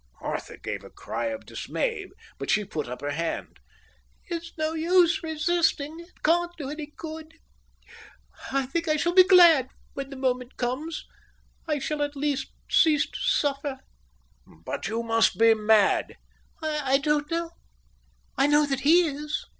Arthur 0.21 0.57
gave 0.57 0.83
a 0.83 0.89
cry 0.89 1.27
of 1.27 1.45
dismay, 1.45 2.07
but 2.39 2.49
she 2.49 2.65
put 2.65 2.87
up 2.89 3.01
her 3.01 3.11
hand. 3.11 3.59
"It's 4.25 4.51
no 4.57 4.73
use 4.73 5.21
resisting. 5.21 5.99
It 5.99 6.23
can't 6.23 6.51
do 6.57 6.71
any 6.71 6.87
good—I 6.97 8.65
think 8.65 8.87
I 8.87 8.95
shall 8.95 9.13
be 9.13 9.23
glad 9.23 9.69
when 9.93 10.09
the 10.09 10.15
moment 10.15 10.57
comes. 10.57 11.05
I 11.67 11.77
shall 11.77 12.01
at 12.01 12.15
least 12.15 12.47
cease 12.67 13.05
to 13.11 13.19
suffer." 13.19 13.81
"But 14.47 14.87
you 14.87 15.03
must 15.03 15.37
be 15.37 15.53
mad." 15.53 16.17
"I 16.63 16.97
don't 16.97 17.29
know. 17.29 17.51
I 18.39 18.47
know 18.47 18.65
that 18.65 18.79
he 18.79 19.01
is." 19.05 19.45